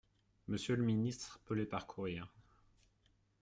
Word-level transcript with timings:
Monsieur 0.47 0.75
le 0.77 0.83
ministre 0.83 1.39
peut 1.45 1.53
les 1.53 1.67
parcourir. 1.67 2.33